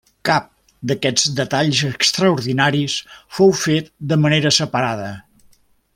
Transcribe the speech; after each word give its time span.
Cap 0.27 0.45
d'aquests 0.91 1.25
detalls 1.39 1.83
extraordinaris 1.89 2.97
fou 3.39 3.53
fet 3.67 3.95
de 4.13 4.19
manera 4.25 4.57
separada. 4.61 5.09